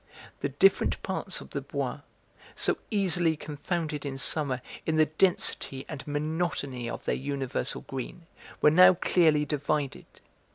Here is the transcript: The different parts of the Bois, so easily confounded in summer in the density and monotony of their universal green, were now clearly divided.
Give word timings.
The 0.39 0.49
different 0.49 0.99
parts 1.03 1.41
of 1.41 1.51
the 1.51 1.61
Bois, 1.61 1.99
so 2.55 2.79
easily 2.89 3.37
confounded 3.37 4.03
in 4.03 4.17
summer 4.17 4.63
in 4.83 4.95
the 4.95 5.05
density 5.05 5.85
and 5.87 6.03
monotony 6.07 6.89
of 6.89 7.05
their 7.05 7.13
universal 7.13 7.81
green, 7.81 8.25
were 8.63 8.71
now 8.71 8.95
clearly 8.95 9.45
divided. 9.45 10.07